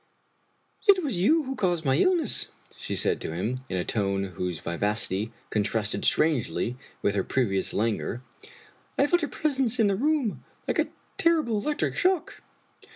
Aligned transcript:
"It 0.89 1.03
was 1.03 1.19
you 1.19 1.43
who 1.43 1.55
caused 1.55 1.85
my 1.85 1.95
illness," 1.95 2.47
she 2.75 2.95
said 2.95 3.21
to 3.21 3.33
him, 3.35 3.59
in 3.69 3.77
a 3.77 3.85
tone 3.85 4.23
whose 4.33 4.57
vivacity 4.57 5.31
contrasted 5.51 6.05
strangely 6.05 6.75
with 7.03 7.13
her 7.13 7.23
previous 7.23 7.71
languor." 7.71 8.23
I 8.97 9.05
felt 9.05 9.21
your 9.21 9.29
presence 9.29 9.79
in 9.79 9.85
the 9.85 9.95
room 9.95 10.43
like 10.67 10.79
a 10.79 10.87
terrible 11.19 11.59
electric 11.59 11.93
sfiock." 11.97 12.29